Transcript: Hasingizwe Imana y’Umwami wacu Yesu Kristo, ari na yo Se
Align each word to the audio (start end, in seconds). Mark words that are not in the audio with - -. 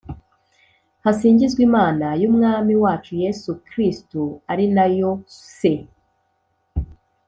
Hasingizwe 1.03 1.61
Imana 1.69 2.07
y’Umwami 2.21 2.73
wacu 2.83 3.11
Yesu 3.23 3.49
Kristo, 3.67 4.21
ari 4.51 4.65
na 4.75 4.85
yo 4.97 5.11
Se 5.55 5.73